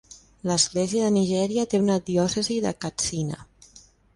[0.51, 3.43] L'Església de Nigèria té una diòcesi de Katsina.